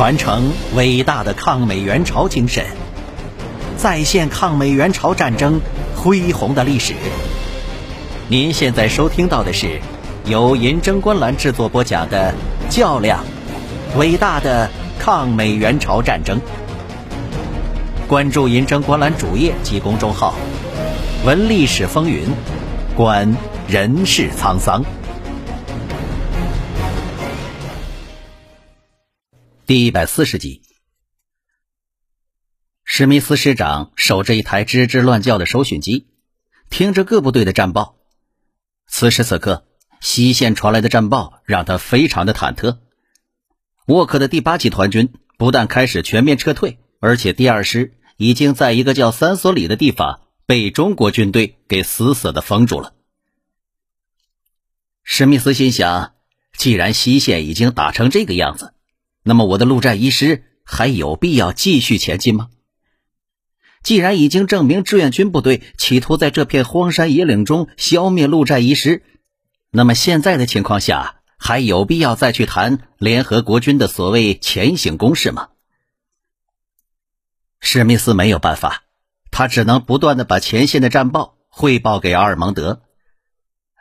[0.00, 2.64] 传承伟大的抗美援朝精神，
[3.76, 5.60] 再现抗美援朝战争
[5.94, 6.94] 恢宏的历史。
[8.26, 9.78] 您现在收听到的是
[10.24, 12.32] 由银针观澜制作播讲的
[12.74, 13.22] 《较量：
[13.98, 16.38] 伟大的抗美援朝战争》。
[18.08, 20.34] 关注银针观澜主页及公众号，
[21.26, 22.26] 闻历史风云，
[22.96, 23.36] 观
[23.68, 24.82] 人世沧桑。
[29.70, 30.62] 第一百四十集，
[32.82, 36.08] 史密斯师长守着一台吱吱乱叫的收讯机，
[36.70, 37.94] 听着各部队的战报。
[38.88, 39.68] 此时此刻，
[40.00, 42.80] 西线传来的战报让他非常的忐忑。
[43.86, 52.94] 沃克的第八集团军不但开始全面撤退，而且第二师已经在一个叫三所里的地方被中国军队给死死的封住了。
[55.04, 56.14] 史密斯心想，
[56.58, 58.74] 既然西线已经打成这个样子，
[59.22, 62.48] 那么我的陆战一师还有必要继续前进吗？
[63.82, 69.02] 既然已经证明志愿军部队企图在这片荒山野岭中消灭陆战一师，
[69.70, 75.48] 那么现在的情况下还有必要再去谈联合国军的所谓前行攻势吗？
[77.60, 78.84] 史密斯没有办法，
[79.30, 82.82] 他只能不断的把前线的战报汇报给阿尔蒙德，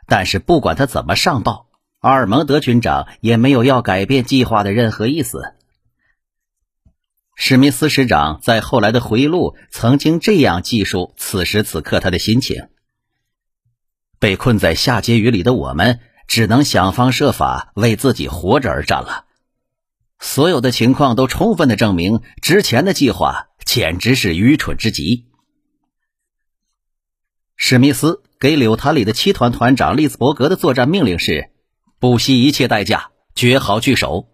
[0.05, 1.68] 但是不管他怎么上报。
[1.99, 5.53] 阿尔蒙德军长也没有要改变计划的任何意思。
[7.35, 12.69] 史密斯师长在后来的回忆录曾经这样记述此时此刻他的心情：
[14.17, 19.25] 被困在下碣隅里的我们，只能想方设法为自己活着而战了。
[20.19, 25.27] 所有的情况都充分的证明，之前的计划简直是愚蠢之极。
[27.57, 31.51] 史密斯给柳潭里的七团团长利兹伯格的作战命令是。
[31.99, 34.29] 不惜一切代价，绝好据守。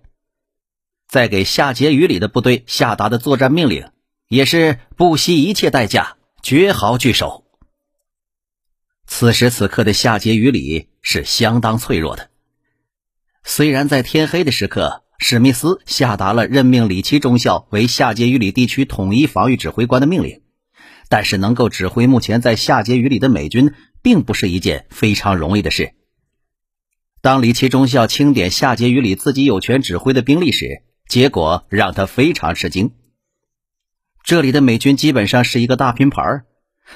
[1.08, 3.90] 在给下碣隅里的部队下达的作战命令，
[4.28, 7.44] 也是不惜一切代价，绝好据守。
[9.08, 12.30] 此时此刻的下碣隅里是相当脆弱的。
[13.44, 20.44] 虽然在天黑的时刻，史密斯下达了任命李奇中校为下碣隅里地区统一防御指挥官的命令，
[21.10, 23.74] 但是能够指挥目前在下碣隅里的美军，
[24.04, 25.96] 并不是一件非常容易的事。
[27.26, 32.92] 当李奇中校清点下碣隅里自己有权指挥的兵力时，结果让他非常吃惊。
[34.24, 36.46] 这里的美军基本上是一个大拼盘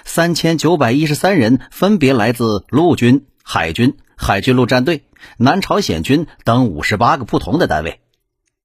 [0.06, 5.02] 三千九百一十三人分别来自陆军、海军、海军陆战队、
[5.40, 8.00] 南朝鲜军等五十八个不同的单位，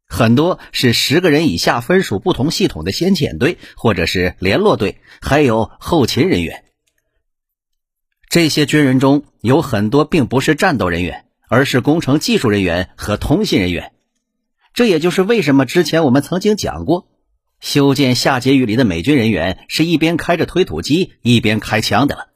[0.07, 6.63] 很多是十个人以下分属不同系统的先遣队或者是联络队，还有后勤人员。
[8.29, 11.23] 这些军人中有很多并不是战斗人员。
[11.55, 13.93] 而是工程技术人员和通信人员，
[14.73, 17.07] 这也就是为什么之前我们曾经讲过，
[17.61, 22.31] 修建下碣隅里的美军人员是一边开着推土机一边开枪的了。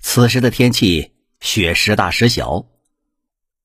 [0.00, 2.64] 此时的天气雪时大时小，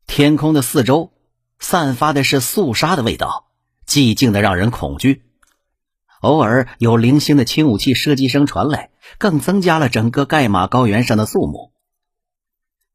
[0.08, 1.14] 天空的四周
[1.58, 3.50] 散发的是肃杀的味道，
[3.88, 5.24] 寂静的让人恐惧。
[6.20, 11.69] 偶尔有零星的轻武器射击声传来，更增加了整个盖马高原上的肃穆。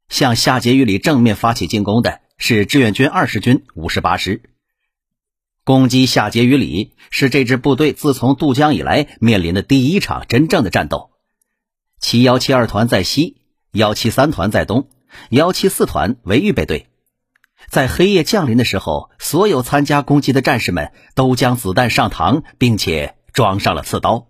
[0.09, 4.43] 向下碣隅里正面发起进攻的是志愿军二十军五十八师。
[5.65, 11.11] 攻击下碣隅里是这支部队自从渡江以来面临的第一场真正的战斗。
[11.99, 13.39] 七幺七二团在西，
[13.73, 14.89] 幺七三团在东，
[15.31, 16.89] 幺七四团为预备队。
[17.71, 24.27] 在黑夜降临的时候，所有参加攻击的战士们都将子弹上膛，并且装上了刺刀。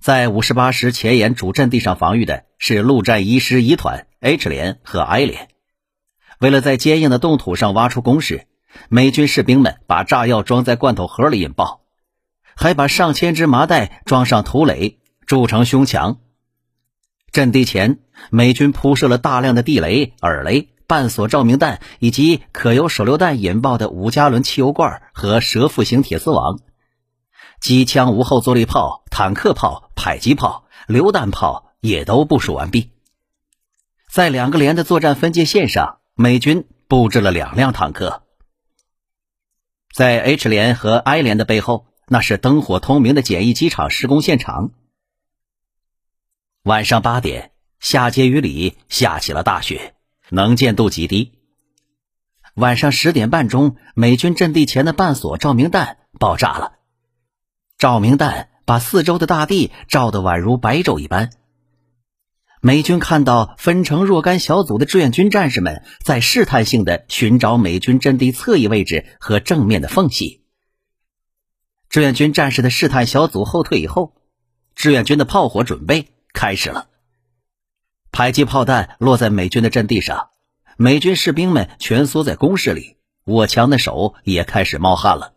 [0.00, 5.48] 在五十八师前沿主阵地上防御的是陆战一师一团 H 连和 I 连。
[6.38, 8.46] 为了在坚硬的冻土上挖出工事，
[8.88, 11.82] 美军士兵们把炸药装在罐头盒里引爆，
[12.56, 16.16] 还把上千只麻袋装上土垒筑成胸墙。
[17.30, 17.98] 阵地前，
[18.30, 26.58] 美军铺设了大量的地雷、耳雷、半锁照明弹以及可由手榴弹引爆的五加仑汽油罐和蛇腹型铁丝网。
[27.60, 32.90] 机枪、无后坐力炮、坦克炮、迫击炮、榴弹炮也都部署完毕。
[34.10, 38.24] 在两个连的作战分界线上，美军布置了两辆坦克。
[39.94, 44.70] 在 H 连和 I 连的背后，那是灯火通明的简易机场施工现场。
[46.62, 49.94] 晚上八点，下街雨里下起了大雪，
[50.30, 51.32] 能见度极低。
[52.54, 56.79] 晚上十点半钟，美军阵地前的半锁照明弹爆炸了。
[57.80, 61.30] 照明弹把四周的大地照得宛如白昼一般。
[62.60, 70.44] 美军看到分成若干小组的志愿军战士们在试探性的寻找美军阵地侧翼位置和正面的缝隙。
[71.88, 74.14] 志愿军战士的试探小组后退以后，
[74.74, 76.88] 志愿军的炮火准备开始了。
[78.10, 80.28] 迫击炮弹落在美军的阵地上，
[80.76, 85.32] 美军士兵们蜷缩在工事里，握枪的手也开始冒汗了。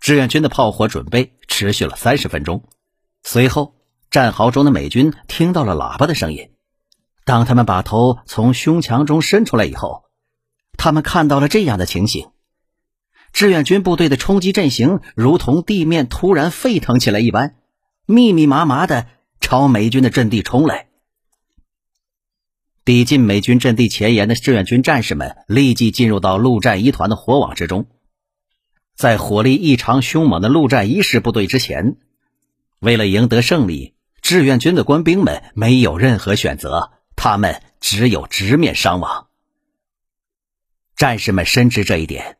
[0.00, 2.64] 志愿军的炮火准备持续了三十分钟，
[3.22, 3.74] 随后。
[4.08, 6.50] 战壕中的美军听到了喇叭的声音。
[7.24, 10.04] 当他们把头从胸墙中伸出来以后，
[10.78, 12.30] 他们看到了这样的情形：
[13.32, 17.56] 志愿军部队的冲击阵型如同地面突然沸腾起来一般，
[18.06, 19.08] 密密麻麻的
[19.40, 20.86] 朝美军的阵地冲来。
[22.84, 27.86] 抵近美军阵地前沿的志愿军战士们立即进入到陆战一团的火网之中。
[28.96, 31.96] 在火力异常凶猛的陆战一师部队之前，
[32.80, 33.94] 为了赢得胜利。
[34.22, 39.28] 志愿军的官兵们没有任何选择，他们只有直面伤亡。
[40.96, 42.36] 战士们深知这一点，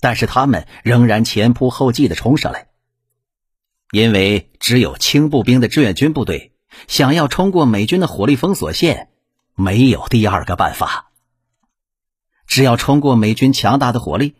[0.00, 2.66] 但是他们仍然前仆后继的冲上来，
[3.90, 6.52] 因为只有轻步兵的志愿军部队
[6.88, 9.08] 想要冲过美军的火力封锁线，
[9.54, 11.10] 没有第二个办法。
[12.46, 14.34] 只要冲过美军强大的火力，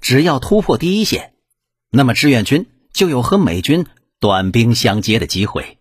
[0.00, 1.34] 只要突破第一线，
[1.90, 3.86] 那么志愿军就有和美军
[4.18, 5.78] 短兵相接的机会。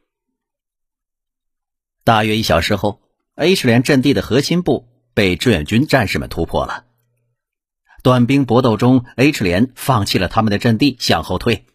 [2.04, 3.02] 大约一小时后
[3.36, 6.86] ，H 连阵地的核心部被志愿军战士们突破了。
[8.02, 11.66] 短兵搏斗中，H 连放弃了他们的阵地，向后退。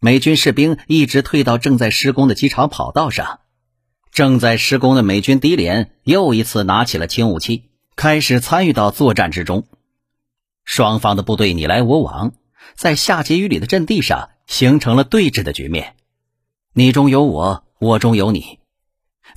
[0.00, 3.40] 美军士兵一直退到正在施工的机场跑道上。
[4.10, 9.68] 正在施工的美军 D 连又一次拿起了轻武器，开始参与到作战之中。
[10.64, 12.32] 双方的部队你来我往，
[12.74, 15.96] 在下碣隅里的阵地上形成了对峙的局面。
[16.72, 18.58] 你中有我，我中有你。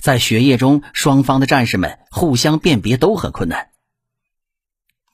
[0.00, 3.70] 在血液中，双方的战士们互相辨别都很困难。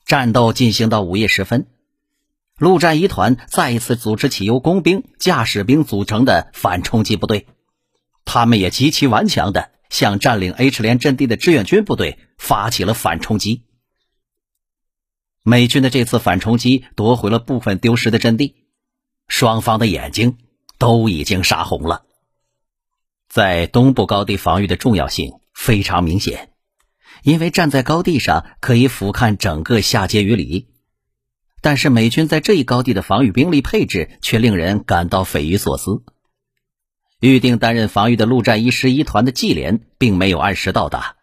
[0.05, 1.67] 战斗进行到午夜时分，
[2.57, 7.47] 陆战一团再一次组织起由工兵、驾驶兵组成的反冲击部队，
[8.25, 13.63] 他们也极其顽强的向占领 H 连阵地的志愿军部队发起了反冲击。
[15.43, 18.55] 美军的这次反冲击夺回了部分丢失的阵地，
[19.27, 20.37] 双方的眼睛
[20.77, 22.05] 都已经杀红了。
[23.27, 26.53] 在东部高地防御的重要性非常明显，
[27.23, 30.69] 因为站在高地上可以俯瞰整个下碣隅里。
[31.61, 36.03] 但是美军在这一高地的防御兵力配置却令人感到匪夷所思。
[37.19, 41.15] 预定担任防御的陆战一师一团的季连并没有按时到达，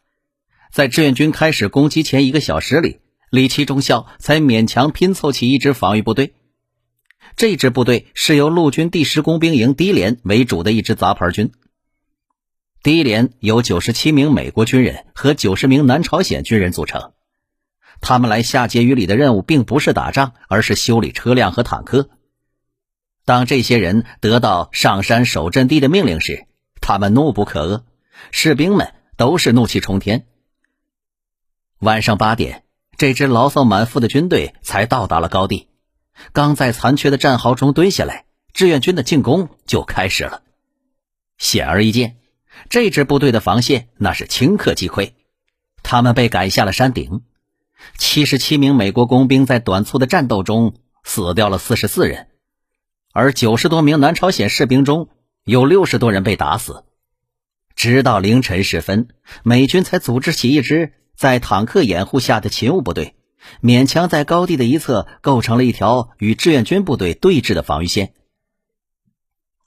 [0.72, 3.00] 在志愿军开始攻击前一个小时里，
[3.30, 6.34] 李奇中校才勉强拼凑起一支防御部队。
[7.36, 11.52] 这支部队是由陆军第十工兵营第一连为主的一支杂牌军。
[12.82, 17.12] 第一连由九十七名美国军人和九十名南朝鲜军人组成，
[18.00, 22.10] 他们来下碣隅里的任务并不是打仗，而是修理车辆和坦克。
[23.24, 26.46] 当这些人得到上山守阵地的命令时，
[26.80, 27.82] 他们怒不可遏，
[28.32, 30.26] 士兵们都是怒气冲天。
[31.78, 32.64] 晚上八点，
[33.00, 35.68] 这支牢骚满腹的军队才到达了高地，
[36.34, 40.42] 刚在残缺的战壕中蹲下来，志愿军的进攻就开始了。
[41.38, 42.18] 显而易见。
[42.68, 45.12] 这支部队的防线那是顷刻击溃，
[45.82, 47.22] 他们被赶下了山顶。
[47.96, 52.26] 七十七名美国工兵在短促的战斗中死掉了四十四人，
[53.14, 55.08] 而九十多名南朝鲜士兵中
[55.44, 56.84] 有六十多人被打死。
[57.74, 59.08] 直到凌晨时分，
[59.42, 63.14] 美军才组织起一支在坦克掩护下的勤务部队，
[63.60, 68.14] 勉强在高地的一侧构成了一条与志愿军部队对峙的防御线。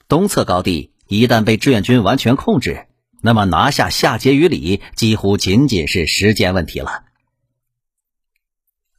[0.07, 0.91] 东侧高地。
[1.05, 2.87] 一旦被志愿军完全控制，
[3.21, 7.03] 那么拿下下碣隅里几乎仅仅是时间问题了。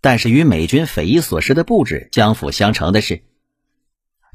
[0.00, 3.25] 但是与美军匪夷所思的布置相辅相成的是，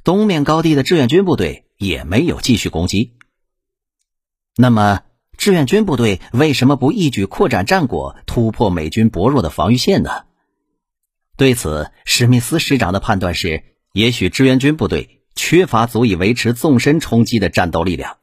[0.03, 3.13] 东面高地的志愿军部队也没有继续攻击。
[4.57, 5.03] 那么，
[5.39, 10.25] 志愿军部队为什么不一举扩展战果，突破美军薄弱的防御线呢？
[11.37, 15.15] 对此，史密斯师长的判断是：也许志愿军部队。
[15.35, 18.17] 缺乏足以维持纵深冲击的战斗力量。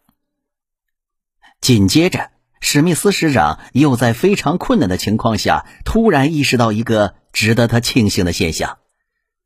[1.63, 2.31] 紧接着，
[2.61, 8.77] 史密斯师长又在非常困难的情况下，突然意识到一个值得他庆幸的现象，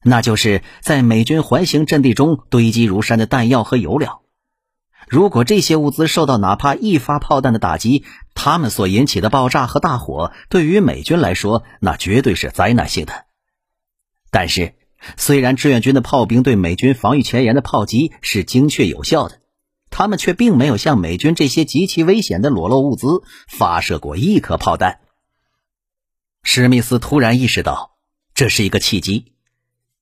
[0.03, 4.23] 那就是在美军环形阵地中堆积如山的弹药和油料。
[5.11, 13.27] 如果这些物资受到哪怕一发炮弹的打击，他们所引起的爆炸和大火，对于美军来说，那绝对是灾难性的。
[14.31, 14.75] 但是。
[15.17, 19.41] 虽然志愿军的炮兵对美军防御前沿的炮击是精确有效的，
[19.89, 25.01] 他们却并没有向美军这些极其危险的裸露物资发射过一颗炮弹。
[26.43, 27.97] 史密斯突然意识到，
[28.35, 29.33] 这是一个契机。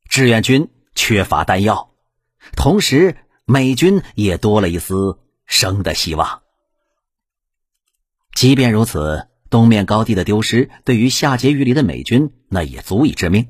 [0.09, 1.91] 志愿军缺乏弹药，
[2.57, 3.19] 同时
[3.51, 6.43] 美军也多了一丝生的希望。
[8.35, 13.49] 即便如此，东面高地的丢失对于夏杰雨里的美军那也足以致命，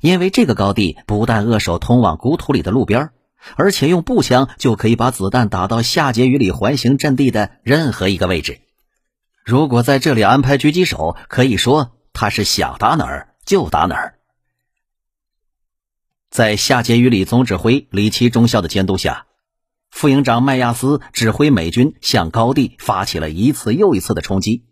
[0.00, 3.10] 因为这个高地不但扼守通往古土里的路边，
[3.54, 8.62] 而且用步枪就可以把子弹打到夏杰雨里环形阵地的任何一个位置。
[9.44, 14.14] 如果在这里安排狙击手，可以说他是想打哪儿就打哪儿。
[16.32, 19.26] 在夏杰与里总指挥里奇中校的监督下，
[19.90, 24.64] 副营长麦亚斯指挥美军向高地发起了一次又一次的冲击。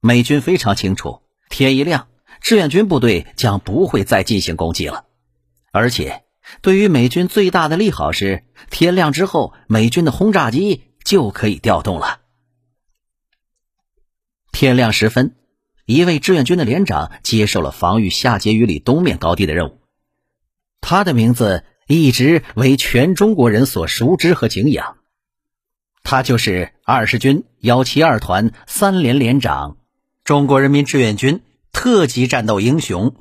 [0.00, 1.20] 美军非常清楚，
[1.50, 2.08] 天一亮，
[2.40, 5.04] 志愿军部队将不会再进行攻击了。
[5.72, 6.24] 而且，
[6.62, 12.20] 对于美军最大的利好是，天亮之后，美军的轰炸机就可以调动了。
[14.52, 15.36] 天亮时分，
[15.84, 19.82] 一位志愿军的连长接受了防御夏杰与里东面高地的任务。
[20.88, 24.98] 他的名字一直为全中国人所熟知和敬仰，
[26.04, 29.78] 他就是二十军幺七二团三连连长，
[30.22, 31.40] 中国人民志愿军
[31.72, 33.16] 特级战斗英雄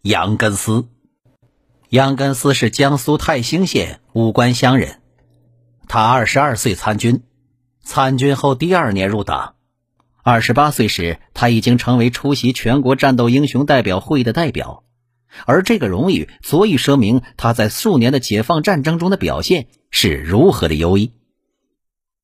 [0.00, 0.86] 杨根思。
[1.88, 5.00] 杨根思是江苏泰兴县武关乡人，
[5.88, 7.24] 他二十二岁参军，
[7.82, 9.56] 参军后第二年入党，
[10.22, 14.84] 二十八岁时他已经成为出席全国战斗英雄代表会的代表。
[15.46, 21.12] 而这个荣誉足以说明他在数年的解放战争中的表现是如何的优异。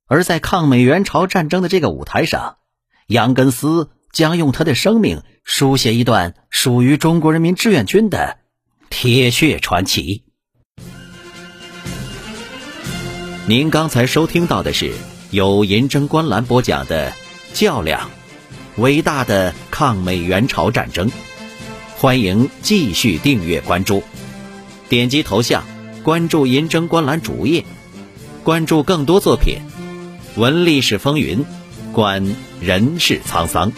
[0.06, 2.56] 而在抗美援朝战争的这个舞台上，
[3.06, 8.38] 杨根思将用他的生命书写一段属于中国人民志愿军的
[8.90, 10.24] 铁血传奇。
[13.46, 14.94] 您刚才收听到的是
[15.30, 17.10] 由银针观澜播讲的
[17.52, 18.10] 《较量：
[18.76, 21.08] 伟大的抗美援朝战争》。
[21.96, 24.02] 欢迎继续订阅关注，
[24.88, 25.64] 点击头像
[26.02, 27.64] 关注“银针观澜”主页，
[28.42, 29.58] 关注更多作品，
[30.36, 31.44] 闻历史风云，
[31.92, 33.72] 观人世沧桑。